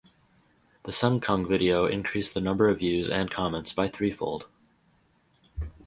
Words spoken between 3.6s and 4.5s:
by threefold.